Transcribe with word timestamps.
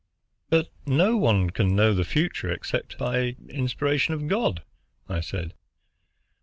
"But 0.49 0.71
no 0.87 1.15
one 1.15 1.51
can 1.51 1.75
know 1.75 1.93
the 1.93 2.03
future 2.03 2.49
except 2.49 2.97
by 2.97 3.35
inspiration 3.49 4.15
of 4.15 4.27
God," 4.27 4.63
I 5.07 5.19
said. 5.19 5.53